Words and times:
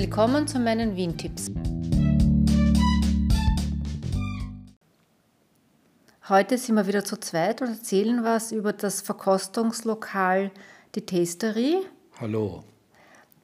Willkommen 0.00 0.46
zu 0.46 0.60
meinen 0.60 0.94
Wien-Tipps. 0.94 1.50
Heute 6.28 6.56
sind 6.56 6.76
wir 6.76 6.86
wieder 6.86 7.02
zu 7.02 7.16
zweit 7.16 7.62
und 7.62 7.70
erzählen 7.70 8.22
was 8.22 8.52
über 8.52 8.72
das 8.72 9.00
Verkostungslokal 9.00 10.52
Die 10.94 11.04
Tasterie. 11.04 11.78
Hallo. 12.20 12.62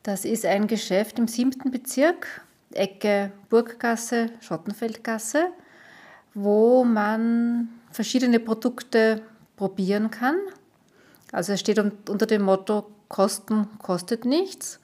Das 0.04 0.24
ist 0.24 0.46
ein 0.46 0.68
Geschäft 0.68 1.18
im 1.18 1.26
siebten 1.26 1.72
Bezirk, 1.72 2.42
Ecke 2.72 3.32
Burggasse, 3.50 4.30
Schottenfeldgasse, 4.40 5.48
wo 6.34 6.84
man 6.84 7.68
verschiedene 7.90 8.38
Produkte 8.38 9.22
probieren 9.56 10.12
kann. 10.12 10.36
Also 11.32 11.54
es 11.54 11.58
steht 11.58 11.80
unter 11.80 12.26
dem 12.26 12.42
Motto 12.42 12.92
Kosten 13.08 13.66
kostet 13.78 14.24
nichts. 14.24 14.78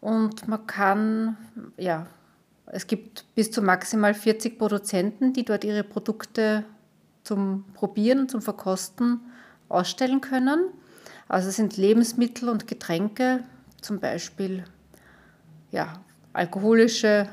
Und 0.00 0.46
man 0.48 0.66
kann, 0.66 1.36
ja, 1.76 2.06
es 2.66 2.86
gibt 2.86 3.24
bis 3.34 3.50
zu 3.50 3.62
maximal 3.62 4.14
40 4.14 4.58
Produzenten, 4.58 5.32
die 5.32 5.44
dort 5.44 5.64
ihre 5.64 5.84
Produkte 5.84 6.64
zum 7.22 7.64
Probieren, 7.74 8.28
zum 8.28 8.42
Verkosten 8.42 9.20
ausstellen 9.68 10.20
können. 10.20 10.68
Also 11.28 11.48
es 11.48 11.56
sind 11.56 11.76
Lebensmittel 11.76 12.48
und 12.48 12.66
Getränke, 12.66 13.42
zum 13.80 13.98
Beispiel 13.98 14.64
ja, 15.70 15.94
alkoholische 16.32 17.28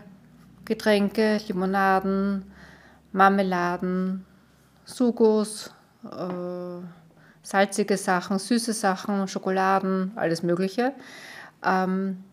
Getränke, 0.65 1.39
Limonaden, 1.47 2.45
Marmeladen, 3.11 4.25
Sugos, 4.85 5.71
äh, 6.03 6.85
salzige 7.43 7.97
Sachen, 7.97 8.39
süße 8.39 8.73
Sachen, 8.73 9.27
Schokoladen, 9.27 10.11
alles 10.15 10.41
Mögliche. 10.41 10.93
Ähm, 11.63 12.23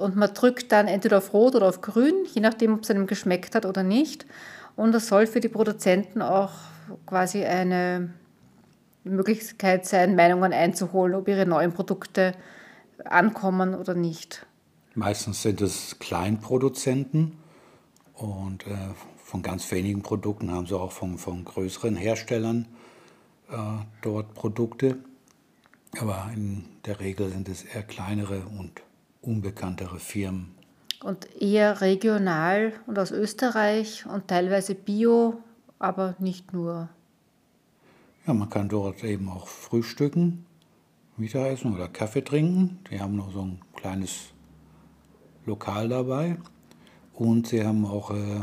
und 0.00 0.16
man 0.16 0.32
drückt 0.34 0.72
dann 0.72 0.88
entweder 0.88 1.18
auf 1.18 1.32
Rot 1.32 1.54
oder 1.54 1.68
auf 1.68 1.80
Grün, 1.80 2.14
je 2.32 2.40
nachdem, 2.40 2.74
ob 2.74 2.82
es 2.82 2.90
einem 2.90 3.06
geschmeckt 3.06 3.54
hat 3.54 3.66
oder 3.66 3.82
nicht. 3.82 4.26
Und 4.76 4.92
das 4.92 5.08
soll 5.08 5.26
für 5.26 5.40
die 5.40 5.48
Produzenten 5.48 6.22
auch 6.22 6.52
quasi 7.06 7.44
eine 7.44 8.10
Möglichkeit 9.04 9.86
sein, 9.86 10.16
Meinungen 10.16 10.52
einzuholen, 10.52 11.14
ob 11.14 11.28
ihre 11.28 11.46
neuen 11.46 11.72
Produkte 11.72 12.34
ankommen 13.04 13.74
oder 13.74 13.94
nicht. 13.94 14.46
Meistens 14.94 15.42
sind 15.42 15.60
es 15.60 15.98
Kleinproduzenten 15.98 17.36
und 18.14 18.66
äh, 18.66 18.76
von 19.16 19.42
ganz 19.42 19.70
wenigen 19.70 20.02
Produkten 20.02 20.50
haben 20.50 20.66
sie 20.66 20.76
auch 20.76 20.92
von, 20.92 21.16
von 21.18 21.44
größeren 21.44 21.96
Herstellern 21.96 22.66
äh, 23.50 23.56
dort 24.02 24.34
Produkte. 24.34 24.98
Aber 25.98 26.30
in 26.34 26.64
der 26.84 27.00
Regel 27.00 27.30
sind 27.30 27.48
es 27.48 27.64
eher 27.64 27.82
kleinere 27.82 28.42
und 28.58 28.82
unbekanntere 29.22 29.98
Firmen. 29.98 30.54
Und 31.02 31.34
eher 31.40 31.80
regional 31.80 32.72
und 32.86 32.98
aus 32.98 33.10
Österreich 33.10 34.04
und 34.06 34.28
teilweise 34.28 34.74
bio, 34.74 35.42
aber 35.78 36.14
nicht 36.18 36.52
nur. 36.52 36.90
Ja, 38.26 38.34
man 38.34 38.50
kann 38.50 38.68
dort 38.68 39.02
eben 39.02 39.28
auch 39.28 39.48
frühstücken, 39.48 40.44
Mittagessen 41.16 41.74
oder 41.74 41.88
Kaffee 41.88 42.22
trinken. 42.22 42.80
Die 42.90 43.00
haben 43.00 43.16
noch 43.16 43.32
so 43.32 43.42
ein 43.42 43.60
kleines 43.74 44.32
Lokal 45.46 45.88
dabei. 45.88 46.36
Und 47.14 47.48
sie 47.48 47.64
haben 47.64 47.84
auch 47.84 48.10
äh, 48.10 48.40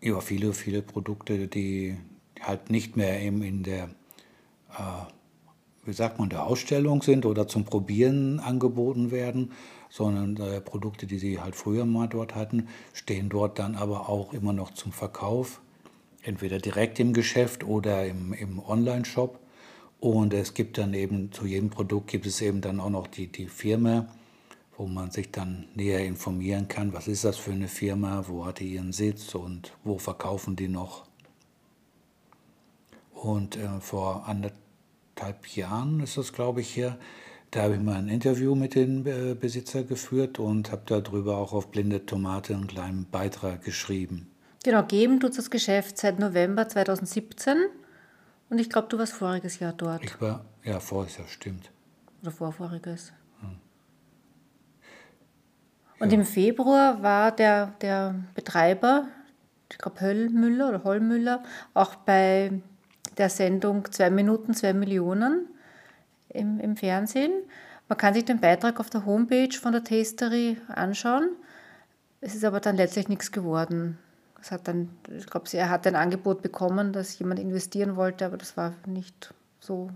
ja, 0.00 0.20
viele, 0.20 0.52
viele 0.52 0.82
Produkte, 0.82 1.48
die 1.48 1.96
halt 2.40 2.70
nicht 2.70 2.96
mehr 2.96 3.20
eben 3.20 3.42
in 3.42 3.62
der, 3.62 3.84
äh, 4.70 5.04
wie 5.90 5.94
sagt 5.94 6.20
man, 6.20 6.28
der 6.28 6.44
Ausstellung 6.46 7.02
sind 7.02 7.26
oder 7.26 7.48
zum 7.48 7.64
Probieren 7.64 8.38
angeboten 8.38 9.10
werden, 9.10 9.50
sondern 9.88 10.36
äh, 10.36 10.60
Produkte, 10.60 11.08
die 11.08 11.18
sie 11.18 11.40
halt 11.40 11.56
früher 11.56 11.84
mal 11.84 12.06
dort 12.06 12.36
hatten, 12.36 12.68
stehen 12.92 13.28
dort 13.28 13.58
dann 13.58 13.74
aber 13.74 14.08
auch 14.08 14.32
immer 14.32 14.52
noch 14.52 14.70
zum 14.70 14.92
Verkauf, 14.92 15.60
entweder 16.22 16.58
direkt 16.58 17.00
im 17.00 17.12
Geschäft 17.12 17.64
oder 17.64 18.06
im, 18.06 18.32
im 18.32 18.60
Online-Shop. 18.60 19.40
Und 19.98 20.32
es 20.32 20.54
gibt 20.54 20.78
dann 20.78 20.94
eben 20.94 21.32
zu 21.32 21.44
jedem 21.44 21.70
Produkt 21.70 22.06
gibt 22.06 22.24
es 22.24 22.40
eben 22.40 22.60
dann 22.60 22.78
auch 22.78 22.90
noch 22.90 23.08
die, 23.08 23.26
die 23.26 23.48
Firma, 23.48 24.06
wo 24.78 24.86
man 24.86 25.10
sich 25.10 25.32
dann 25.32 25.66
näher 25.74 26.06
informieren 26.06 26.68
kann, 26.68 26.92
was 26.92 27.08
ist 27.08 27.24
das 27.24 27.36
für 27.36 27.50
eine 27.50 27.66
Firma, 27.66 28.26
wo 28.28 28.46
hat 28.46 28.60
die 28.60 28.74
ihren 28.74 28.92
Sitz 28.92 29.34
und 29.34 29.72
wo 29.82 29.98
verkaufen 29.98 30.54
die 30.54 30.68
noch. 30.68 31.04
Und 33.12 33.56
äh, 33.56 33.80
vor 33.80 34.28
anderthalb 34.28 34.69
Jahren 35.54 36.00
ist 36.00 36.16
das, 36.16 36.32
glaube 36.32 36.60
ich, 36.60 36.70
hier, 36.72 36.98
da 37.50 37.62
habe 37.62 37.74
ich 37.74 37.80
mal 37.80 37.96
ein 37.96 38.08
Interview 38.08 38.54
mit 38.54 38.74
den 38.74 39.04
äh, 39.06 39.34
Besitzer 39.34 39.82
geführt 39.82 40.38
und 40.38 40.70
habe 40.70 40.82
darüber 40.86 41.36
auch 41.36 41.52
auf 41.52 41.70
Blinde 41.70 42.06
Tomate 42.06 42.54
einen 42.54 42.66
kleinen 42.66 43.06
Beitrag 43.10 43.64
geschrieben. 43.64 44.30
Genau, 44.62 44.82
geben 44.84 45.20
tut 45.20 45.36
das 45.36 45.50
Geschäft 45.50 45.98
seit 45.98 46.18
November 46.18 46.68
2017 46.68 47.56
und 48.50 48.58
ich 48.58 48.68
glaube, 48.68 48.88
du 48.88 48.98
warst 48.98 49.14
voriges 49.14 49.58
Jahr 49.58 49.72
dort. 49.72 50.04
Ich 50.04 50.20
war, 50.20 50.44
ja, 50.64 50.78
voriges 50.80 51.18
Jahr, 51.18 51.28
stimmt. 51.28 51.70
Oder 52.22 52.30
vorvoriges. 52.30 53.12
Hm. 53.40 53.56
Und 55.98 56.12
ja. 56.12 56.18
im 56.18 56.24
Februar 56.24 57.02
war 57.02 57.32
der, 57.32 57.74
der 57.80 58.14
Betreiber, 58.34 59.08
ich 59.70 59.78
glaube 59.78 60.00
Höllmüller 60.00 60.68
oder 60.68 60.84
Hollmüller, 60.84 61.42
auch 61.74 61.94
bei 61.94 62.60
der 63.18 63.28
Sendung 63.28 63.90
Zwei 63.90 64.10
Minuten, 64.10 64.54
zwei 64.54 64.72
Millionen 64.72 65.46
im, 66.28 66.60
im 66.60 66.76
Fernsehen. 66.76 67.32
Man 67.88 67.98
kann 67.98 68.14
sich 68.14 68.24
den 68.24 68.40
Beitrag 68.40 68.78
auf 68.80 68.90
der 68.90 69.04
Homepage 69.04 69.52
von 69.52 69.72
der 69.72 69.84
Tastery 69.84 70.56
anschauen. 70.68 71.30
Es 72.20 72.34
ist 72.34 72.44
aber 72.44 72.60
dann 72.60 72.76
letztlich 72.76 73.08
nichts 73.08 73.32
geworden. 73.32 73.98
Es 74.40 74.50
hat 74.50 74.68
dann, 74.68 74.90
ich 75.16 75.26
glaube, 75.26 75.48
er 75.52 75.70
hat 75.70 75.86
ein 75.86 75.96
Angebot 75.96 76.42
bekommen, 76.42 76.92
dass 76.92 77.18
jemand 77.18 77.40
investieren 77.40 77.96
wollte, 77.96 78.24
aber 78.26 78.36
das 78.36 78.56
war 78.56 78.74
nicht 78.86 79.34
so, 79.58 79.90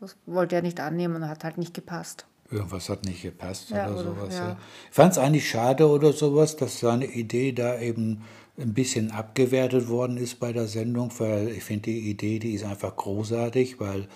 das 0.00 0.16
wollte 0.26 0.56
er 0.56 0.62
nicht 0.62 0.80
annehmen 0.80 1.16
und 1.16 1.28
hat 1.28 1.44
halt 1.44 1.58
nicht 1.58 1.74
gepasst. 1.74 2.26
Irgendwas 2.50 2.88
hat 2.88 3.04
nicht 3.04 3.22
gepasst 3.22 3.70
ja, 3.70 3.90
oder, 3.90 4.02
sowas. 4.02 4.34
Ja. 4.34 4.48
Ja. 4.48 4.58
Ich 4.88 4.94
fand 4.94 5.12
es 5.12 5.18
eigentlich 5.18 5.48
schade 5.48 5.86
oder 5.86 6.12
sowas, 6.12 6.56
dass 6.56 6.80
seine 6.80 7.06
Idee 7.06 7.52
da 7.52 7.78
eben 7.78 8.22
ein 8.58 8.74
bisschen 8.74 9.10
abgewertet 9.10 9.88
worden 9.88 10.16
ist 10.16 10.40
bei 10.40 10.52
der 10.52 10.66
Sendung, 10.66 11.12
weil 11.18 11.48
ich 11.48 11.62
finde 11.62 11.90
die 11.90 12.10
Idee, 12.10 12.38
die 12.38 12.54
ist 12.54 12.64
einfach 12.64 12.96
großartig, 12.96 13.78
weil, 13.80 14.08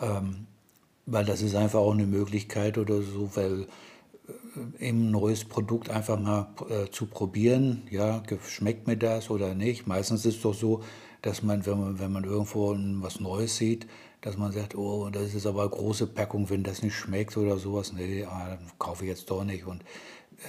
ähm, 0.00 0.46
weil 1.06 1.24
das 1.24 1.42
ist 1.42 1.56
einfach 1.56 1.80
auch 1.80 1.92
eine 1.92 2.06
Möglichkeit 2.06 2.78
oder 2.78 3.02
so, 3.02 3.30
weil 3.34 3.66
äh, 4.78 4.88
eben 4.88 5.08
ein 5.08 5.10
neues 5.10 5.44
Produkt 5.44 5.90
einfach 5.90 6.20
mal 6.20 6.48
äh, 6.68 6.90
zu 6.90 7.06
probieren, 7.06 7.82
ja, 7.90 8.22
schmeckt 8.46 8.86
mir 8.86 8.96
das 8.96 9.30
oder 9.30 9.54
nicht. 9.54 9.86
Meistens 9.86 10.24
ist 10.24 10.36
es 10.36 10.42
doch 10.42 10.54
so, 10.54 10.82
dass 11.22 11.42
man, 11.42 11.66
wenn 11.66 11.78
man, 11.78 11.98
wenn 11.98 12.12
man 12.12 12.24
irgendwo 12.24 12.74
was 13.02 13.20
Neues 13.20 13.56
sieht, 13.56 13.86
dass 14.20 14.36
man 14.36 14.52
sagt, 14.52 14.74
oh, 14.74 15.08
das 15.10 15.34
ist 15.34 15.46
aber 15.46 15.62
eine 15.62 15.70
große 15.70 16.06
Packung, 16.06 16.50
wenn 16.50 16.62
das 16.62 16.82
nicht 16.82 16.94
schmeckt 16.94 17.36
oder 17.36 17.56
sowas, 17.56 17.92
nee, 17.92 18.24
ah, 18.24 18.48
dann 18.50 18.70
kaufe 18.78 19.04
ich 19.04 19.10
jetzt 19.10 19.30
doch 19.30 19.44
nicht. 19.44 19.66
Und 19.66 19.82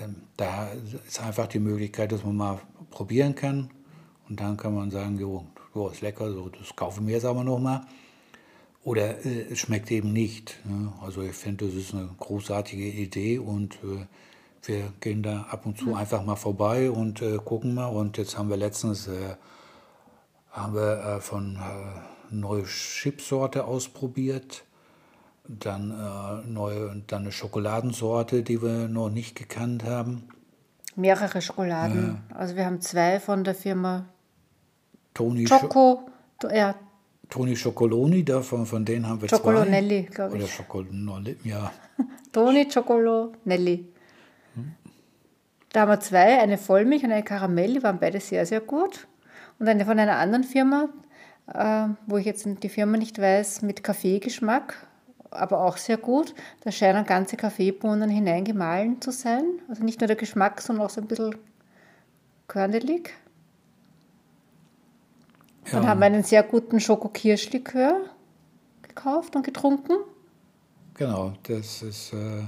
ähm, 0.02 0.24
da 0.38 0.70
ist 1.08 1.22
einfach 1.22 1.48
die 1.48 1.60
Möglichkeit, 1.60 2.12
dass 2.12 2.24
man 2.24 2.36
mal 2.36 2.60
probieren 2.90 3.36
kann 3.36 3.70
und 4.30 4.40
dann 4.40 4.58
kann 4.58 4.76
man 4.76 4.92
sagen, 4.92 5.20
jo, 5.20 5.46
jo 5.76 5.90
ist 5.90 6.02
lecker, 6.02 6.31
so, 6.31 6.50
das 6.50 6.76
kaufen 6.76 7.08
wir 7.08 7.16
jetzt 7.16 7.26
aber 7.26 7.44
nochmal. 7.44 7.81
Oder 8.84 9.24
äh, 9.26 9.48
es 9.52 9.60
schmeckt 9.60 9.92
eben 9.92 10.12
nicht. 10.12 10.60
Ne? 10.66 10.92
Also 11.02 11.22
ich 11.22 11.36
finde, 11.36 11.66
das 11.66 11.76
ist 11.76 11.94
eine 11.94 12.10
großartige 12.20 12.88
Idee 12.88 13.38
und 13.40 13.76
äh, 13.76 14.06
wir 14.64 14.94
gehen 15.00 15.24
da 15.24 15.42
ab 15.50 15.66
und 15.66 15.78
zu 15.78 15.96
einfach 15.96 16.24
mal 16.24 16.36
vorbei 16.36 16.90
und 16.92 17.22
äh, 17.22 17.38
gucken 17.38 17.74
mal. 17.74 17.88
Und 17.88 18.18
jetzt 18.18 18.38
haben 18.38 18.50
wir 18.50 18.58
letztens 18.58 19.08
äh, 19.08 19.36
haben 20.51 20.75
wir, 20.75 21.17
äh, 21.17 21.22
von 21.22 21.56
äh, 21.56 22.34
neue 22.34 22.63
Chipsorte 22.63 23.66
ausprobiert 23.66 24.63
dann, 25.59 25.91
äh, 25.91 26.47
neue, 26.47 27.03
dann 27.07 27.24
eine 27.24 27.31
Schokoladensorte, 27.31 28.44
die 28.44 28.62
wir 28.62 28.88
noch 28.88 29.09
nicht 29.09 29.36
gekannt 29.36 29.83
haben. 29.83 30.27
Mehrere 30.95 31.42
Schokoladen. 31.42 32.19
Ja. 32.30 32.38
Also 32.38 32.56
wir 32.56 32.65
haben 32.65 32.81
zwei 32.81 33.19
von 33.19 33.44
der 33.44 33.56
Firma 33.56 34.06
Toni 35.13 35.45
Choco. 35.45 36.09
Sch 36.42 36.48
ja. 36.54 36.75
Toni 37.30 37.56
Chocoloni, 37.56 38.25
davon, 38.25 38.65
von 38.65 38.83
denen 38.83 39.07
haben 39.07 39.21
wir 39.21 39.30
Chocolonelli, 39.30 40.06
zwei. 40.06 40.15
glaube 40.15 40.38
ich. 40.38 40.44
Oder 40.44 40.51
Chocolonelli, 40.51 41.38
ja. 41.44 41.71
Toni 42.33 42.68
Chocolonelli. 42.68 43.88
Hm. 44.56 44.71
Da 45.71 45.81
haben 45.81 45.89
wir 45.89 46.00
zwei, 46.01 46.39
eine 46.39 46.57
Vollmilch 46.57 47.04
und 47.04 47.12
eine 47.12 47.24
Karamell, 47.24 47.75
die 47.75 47.83
waren 47.83 48.00
beide 48.00 48.19
sehr, 48.19 48.45
sehr 48.45 48.59
gut. 48.59 49.07
Und 49.62 49.69
eine 49.69 49.86
von 49.86 50.00
einer 50.00 50.18
anderen 50.18 50.44
Firma, 50.44 50.90
äh, 51.54 51.88
wo 52.08 52.18
ich 52.18 52.25
jetzt 52.25 52.48
die 52.63 52.69
Firma 52.69 52.98
nicht 52.98 53.19
weiß, 53.19 53.62
mit 53.62 53.84
Kaffeegeschmack 53.84 54.88
aber 55.34 55.62
auch 55.62 55.78
sehr 55.78 55.96
gut. 55.96 56.36
Da 56.66 56.72
scheinen 56.72 57.06
ganze 57.06 57.38
Kaffeebohnen 57.38 58.10
hineingemahlen 58.10 59.00
zu 59.00 59.12
sein. 59.12 59.44
Also 59.69 59.81
nicht 59.84 60.02
nur 60.02 60.08
der 60.08 60.18
Geschmack, 60.18 60.60
sondern 60.62 60.86
auch 60.86 60.90
so 60.90 61.00
ein 61.00 61.08
bisschen 61.08 61.36
körnelig. 62.48 63.12
Ja. 65.68 65.72
Dann 65.72 65.88
haben 65.88 66.00
wir 66.00 66.07
einen 66.07 66.24
sehr 66.24 66.44
guten 66.44 66.81
Schokokirschlikör 66.81 68.02
gekauft 68.81 69.38
und 69.38 69.46
getrunken. 69.46 69.94
Genau, 70.96 71.34
das 71.44 71.81
ist, 71.81 72.12
äh, 72.12 72.44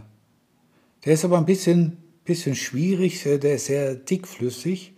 der 1.05 1.13
ist 1.13 1.23
aber 1.23 1.37
ein 1.37 1.45
bisschen 1.45 1.97
bisschen 2.25 2.55
schwierig, 2.55 3.25
äh, 3.25 3.37
der 3.37 3.55
ist 3.55 3.65
sehr 3.65 3.95
dickflüssig. 3.95 4.93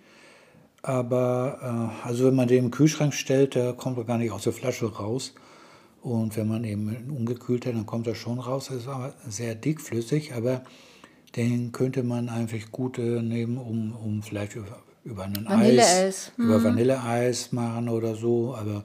Aber 0.85 1.91
äh, 2.03 2.07
also 2.07 2.25
wenn 2.27 2.35
man 2.35 2.47
den 2.47 2.65
im 2.65 2.71
Kühlschrank 2.71 3.15
stellt, 3.15 3.55
der 3.55 3.73
kommt 3.73 3.97
er 3.97 4.03
gar 4.03 4.19
nicht 4.19 4.31
aus 4.31 4.43
der 4.43 4.53
Flasche 4.53 4.85
raus. 4.85 5.33
Und 6.03 6.37
wenn 6.37 6.47
man 6.47 6.63
eben 6.63 7.09
ungekühlt 7.09 7.65
hat, 7.65 7.73
dann 7.73 7.87
kommt 7.87 8.05
er 8.05 8.13
schon 8.13 8.39
raus. 8.39 8.69
Er 8.69 8.77
ist 8.77 8.87
aber 8.87 9.15
sehr 9.27 9.55
dickflüssig, 9.55 10.35
aber 10.35 10.61
den 11.35 11.71
könnte 11.71 12.03
man 12.03 12.29
einfach 12.29 12.71
gut 12.71 12.99
äh, 12.99 13.23
nehmen, 13.23 13.57
um, 13.57 13.95
um 13.95 14.21
vielleicht 14.21 14.55
über, 14.55 14.83
über 15.03 15.23
einen 15.23 15.47
Eis, 15.47 16.31
über 16.37 16.59
mhm. 16.59 16.63
Vanilleeis 16.63 17.51
machen 17.51 17.89
oder 17.89 18.13
so. 18.13 18.53
Aber 18.53 18.83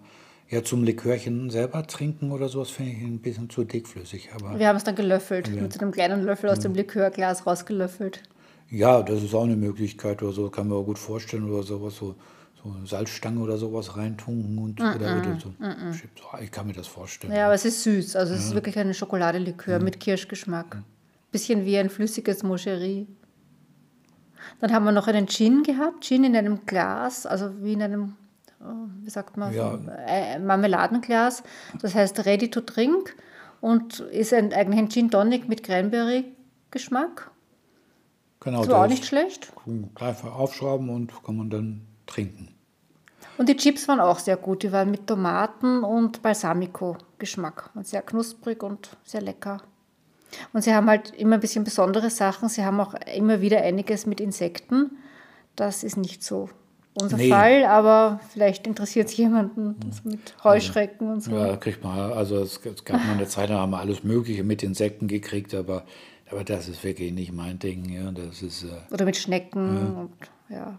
ja, 0.48 0.64
zum 0.64 0.82
Likörchen 0.82 1.50
selber 1.50 1.86
trinken 1.86 2.32
oder 2.32 2.48
sowas 2.48 2.70
finde 2.70 2.92
ich 2.92 3.02
ein 3.02 3.18
bisschen 3.18 3.50
zu 3.50 3.64
dickflüssig. 3.64 4.30
Aber 4.34 4.58
Wir 4.58 4.68
haben 4.68 4.76
es 4.76 4.84
dann 4.84 4.96
gelöffelt, 4.96 5.48
ja. 5.48 5.60
mit 5.60 5.74
so 5.74 5.80
einem 5.80 5.92
kleinen 5.92 6.24
Löffel 6.24 6.48
aus 6.48 6.60
dem 6.60 6.74
Likörglas 6.74 7.46
rausgelöffelt. 7.46 8.22
Ja, 8.70 9.02
das 9.02 9.22
ist 9.22 9.34
auch 9.34 9.44
eine 9.44 9.56
Möglichkeit 9.56 10.22
oder 10.22 10.32
so, 10.32 10.48
kann 10.48 10.68
man 10.68 10.78
auch 10.78 10.84
gut 10.84 10.98
vorstellen 10.98 11.50
oder 11.50 11.64
sowas, 11.64 11.96
so, 11.96 12.14
so 12.62 12.70
eine 12.70 12.86
Salzstange 12.86 13.40
oder 13.40 13.56
sowas 13.58 13.96
reintunken 13.96 14.58
und 14.58 14.78
mm 14.78 14.82
-mm, 14.82 14.94
oder, 14.94 15.18
oder 15.18 15.38
so. 15.40 15.48
Mm 15.58 16.42
ich 16.42 16.50
kann 16.50 16.66
mir 16.66 16.72
das 16.72 16.86
vorstellen. 16.86 17.32
Ja, 17.32 17.46
aber 17.46 17.54
es 17.54 17.64
ist 17.64 17.82
süß, 17.82 18.16
also 18.16 18.34
es 18.34 18.40
ja. 18.40 18.46
ist 18.48 18.54
wirklich 18.54 18.78
ein 18.78 18.94
Schokoladelikör 18.94 19.80
mit 19.80 19.98
Kirschgeschmack. 19.98 20.82
Bisschen 21.32 21.64
wie 21.64 21.78
ein 21.78 21.90
flüssiges 21.90 22.42
Moscherie. 22.42 23.06
Dann 24.60 24.72
haben 24.72 24.84
wir 24.84 24.92
noch 24.92 25.06
einen 25.06 25.26
Gin 25.26 25.62
gehabt, 25.62 26.04
Gin 26.04 26.24
in 26.24 26.36
einem 26.36 26.64
Glas, 26.66 27.26
also 27.26 27.50
wie 27.62 27.72
in 27.72 27.82
einem, 27.82 28.14
oh, 28.60 28.88
wie 29.02 29.10
sagt 29.10 29.36
man, 29.36 29.52
ja. 29.54 29.78
Äh, 30.06 30.38
Marmeladenglas. 30.38 31.42
Das 31.80 31.94
heißt 31.94 32.24
ready 32.26 32.50
to 32.50 32.60
drink 32.60 33.16
und 33.60 34.00
ist 34.00 34.32
ein, 34.32 34.52
eigentlich 34.52 34.78
ein 34.78 34.90
Gin 34.90 35.10
Tonic 35.10 35.48
mit 35.48 35.62
Cranberry-Geschmack. 35.62 37.29
Genau, 38.40 38.60
das 38.60 38.70
war 38.70 38.84
auch 38.84 38.88
nicht 38.88 39.04
schlecht. 39.04 39.52
Einfach 39.96 40.34
aufschrauben 40.34 40.88
und 40.88 41.12
kann 41.22 41.36
man 41.36 41.50
dann 41.50 41.86
trinken. 42.06 42.48
Und 43.36 43.48
die 43.48 43.56
Chips 43.56 43.86
waren 43.88 44.00
auch 44.00 44.18
sehr 44.18 44.36
gut. 44.36 44.62
Die 44.62 44.72
waren 44.72 44.90
mit 44.90 45.06
Tomaten 45.06 45.84
und 45.84 46.22
Balsamico-Geschmack. 46.22 47.70
sehr 47.82 48.02
knusprig 48.02 48.62
und 48.62 48.90
sehr 49.04 49.20
lecker. 49.20 49.62
Und 50.52 50.62
sie 50.62 50.74
haben 50.74 50.88
halt 50.88 51.10
immer 51.14 51.34
ein 51.34 51.40
bisschen 51.40 51.64
besondere 51.64 52.10
Sachen. 52.10 52.48
Sie 52.48 52.64
haben 52.64 52.80
auch 52.80 52.94
immer 53.14 53.40
wieder 53.40 53.62
einiges 53.62 54.06
mit 54.06 54.20
Insekten. 54.20 54.90
Das 55.56 55.84
ist 55.84 55.96
nicht 55.96 56.22
so 56.22 56.48
unser 56.94 57.16
nee. 57.16 57.28
Fall, 57.28 57.64
aber 57.64 58.20
vielleicht 58.30 58.66
interessiert 58.66 59.08
es 59.08 59.16
jemanden 59.16 59.76
mit 60.04 60.34
Heuschrecken 60.42 61.10
und 61.10 61.22
so. 61.22 61.32
Ja, 61.32 61.56
kriegt 61.56 61.84
man, 61.84 62.12
also 62.12 62.38
es 62.38 62.60
gab 62.62 63.04
mal 63.04 63.12
eine 63.12 63.26
Zeit, 63.26 63.50
da 63.50 63.58
haben 63.58 63.70
wir 63.70 63.78
alles 63.78 64.02
Mögliche 64.02 64.44
mit 64.44 64.62
Insekten 64.62 65.06
gekriegt, 65.08 65.54
aber 65.54 65.84
aber 66.30 66.44
das 66.44 66.68
ist 66.68 66.84
wirklich 66.84 67.12
nicht 67.12 67.32
mein 67.32 67.58
Ding. 67.58 67.88
Ja. 67.88 68.12
Das 68.12 68.42
ist, 68.42 68.64
äh, 68.64 68.92
Oder 68.92 69.04
mit 69.04 69.16
Schnecken 69.16 69.76
ja. 69.76 70.00
und 70.00 70.12
ja. 70.48 70.78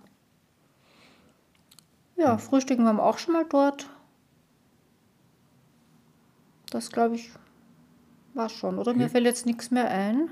Ja, 2.17 2.37
frühstücken 2.37 2.83
wir 2.83 3.03
auch 3.03 3.17
schon 3.17 3.33
mal 3.33 3.45
dort. 3.49 3.89
Das 6.69 6.91
glaube 6.91 7.15
ich 7.15 7.31
war 8.33 8.47
schon, 8.47 8.77
oder? 8.77 8.93
Mir 8.93 9.09
fällt 9.09 9.25
jetzt 9.25 9.45
nichts 9.45 9.71
mehr 9.71 9.89
ein. 9.89 10.29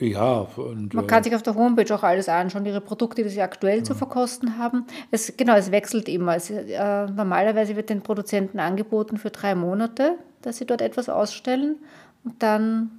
Ja, 0.00 0.48
und, 0.56 0.92
man 0.92 1.06
kann 1.06 1.22
sich 1.22 1.34
auf 1.34 1.42
der 1.42 1.54
Homepage 1.54 1.94
auch 1.94 2.02
alles 2.02 2.28
anschauen, 2.28 2.66
ihre 2.66 2.80
Produkte, 2.80 3.22
die 3.22 3.28
sie 3.28 3.42
aktuell 3.42 3.78
ja. 3.78 3.84
zu 3.84 3.94
verkosten 3.94 4.58
haben. 4.58 4.86
Es, 5.12 5.36
genau, 5.36 5.54
es 5.54 5.70
wechselt 5.70 6.08
immer. 6.08 6.34
Es, 6.34 6.50
äh, 6.50 7.06
normalerweise 7.06 7.76
wird 7.76 7.90
den 7.90 8.02
Produzenten 8.02 8.58
angeboten 8.58 9.18
für 9.18 9.30
drei 9.30 9.54
Monate, 9.54 10.18
dass 10.42 10.56
sie 10.58 10.66
dort 10.66 10.82
etwas 10.82 11.08
ausstellen 11.08 11.76
und 12.24 12.42
dann 12.42 12.90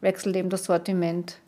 wechselt 0.00 0.36
eben 0.36 0.48
das 0.48 0.64
Sortiment. 0.64 1.38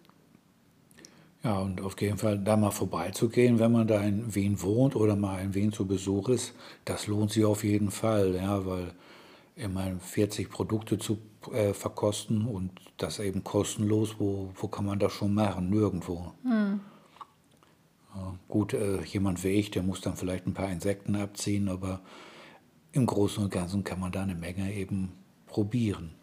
Ja, 1.44 1.60
und 1.60 1.80
auf 1.80 2.00
jeden 2.00 2.18
Fall 2.18 2.36
da 2.38 2.56
mal 2.56 2.72
vorbeizugehen, 2.72 3.60
wenn 3.60 3.70
man 3.70 3.86
da 3.86 4.00
in 4.00 4.34
Wien 4.34 4.60
wohnt 4.60 4.96
oder 4.96 5.14
mal 5.14 5.40
in 5.40 5.54
Wien 5.54 5.72
zu 5.72 5.86
Besuch 5.86 6.28
ist, 6.28 6.54
das 6.84 7.06
lohnt 7.06 7.30
sich 7.30 7.44
auf 7.44 7.62
jeden 7.62 7.92
Fall, 7.92 8.34
ja, 8.34 8.66
weil 8.66 8.90
immer 9.58 9.98
40 10.00 10.50
Produkte 10.50 10.98
zu 10.98 11.18
äh, 11.52 11.72
verkosten 11.72 12.46
und 12.46 12.72
das 12.96 13.18
eben 13.18 13.44
kostenlos, 13.44 14.16
wo, 14.18 14.50
wo 14.54 14.68
kann 14.68 14.86
man 14.86 14.98
das 14.98 15.12
schon 15.12 15.34
machen? 15.34 15.70
Nirgendwo. 15.70 16.32
Hm. 16.42 16.80
Ja, 18.14 18.34
gut, 18.48 18.72
äh, 18.72 19.02
jemand 19.02 19.44
wie 19.44 19.48
ich, 19.48 19.70
der 19.70 19.82
muss 19.82 20.00
dann 20.00 20.16
vielleicht 20.16 20.46
ein 20.46 20.54
paar 20.54 20.70
Insekten 20.70 21.14
abziehen, 21.16 21.68
aber 21.68 22.00
im 22.92 23.06
Großen 23.06 23.44
und 23.44 23.50
Ganzen 23.50 23.84
kann 23.84 24.00
man 24.00 24.12
da 24.12 24.22
eine 24.22 24.34
Menge 24.34 24.72
eben 24.72 25.12
probieren. 25.46 26.14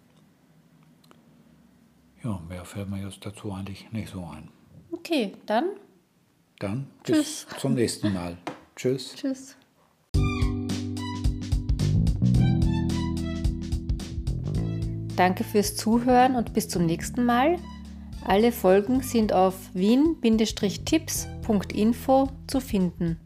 Ja, 2.23 2.41
mehr 2.49 2.65
fällt 2.65 2.89
mir 2.89 3.03
jetzt 3.03 3.25
dazu 3.25 3.51
eigentlich 3.51 3.91
nicht 3.91 4.09
so 4.09 4.25
ein. 4.25 4.49
Okay, 4.91 5.33
dann. 5.45 5.69
Dann 6.59 6.87
bis 7.03 7.45
Tschüss. 7.45 7.59
zum 7.59 7.73
nächsten 7.75 8.13
Mal. 8.13 8.37
Tschüss. 8.75 9.13
Tschüss. 9.15 9.55
Danke 15.15 15.43
fürs 15.43 15.75
Zuhören 15.75 16.35
und 16.35 16.53
bis 16.53 16.67
zum 16.67 16.85
nächsten 16.85 17.25
Mal. 17.25 17.57
Alle 18.25 18.51
Folgen 18.51 19.01
sind 19.01 19.33
auf 19.33 19.55
wien-tipps.info 19.73 22.29
zu 22.47 22.59
finden. 22.59 23.17